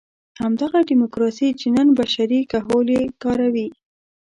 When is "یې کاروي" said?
2.97-3.67